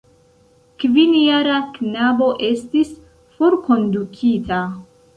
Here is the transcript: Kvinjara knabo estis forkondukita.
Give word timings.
Kvinjara 0.83 1.59
knabo 1.77 2.31
estis 2.49 2.93
forkondukita. 3.39 4.65